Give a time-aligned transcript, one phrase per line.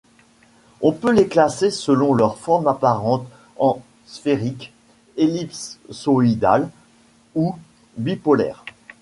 [0.81, 3.27] On peut les classer selon leur forme apparente
[3.59, 4.73] en sphériques,
[5.15, 6.69] ellipsoïdales
[7.35, 7.53] ou
[7.97, 8.65] bipolaires.